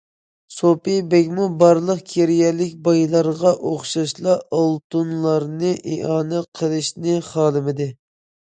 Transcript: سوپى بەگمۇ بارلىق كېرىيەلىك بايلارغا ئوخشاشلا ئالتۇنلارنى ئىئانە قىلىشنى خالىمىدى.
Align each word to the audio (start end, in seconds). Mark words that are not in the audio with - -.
سوپى 0.59 0.93
بەگمۇ 1.09 1.43
بارلىق 1.63 2.01
كېرىيەلىك 2.13 2.71
بايلارغا 2.87 3.53
ئوخشاشلا 3.59 4.35
ئالتۇنلارنى 4.61 5.77
ئىئانە 5.93 6.45
قىلىشنى 6.61 7.23
خالىمىدى. 7.33 7.93